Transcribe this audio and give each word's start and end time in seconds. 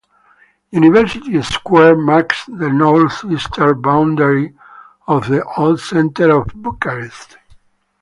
University 0.71 1.39
Square 1.43 1.95
marks 1.95 2.45
the 2.47 2.69
northeastern 2.71 3.79
boundary 3.83 4.51
of 5.07 5.27
the 5.29 5.43
Old 5.55 5.79
Center 5.79 6.39
of 6.41 6.47
Bucharest. 6.55 7.37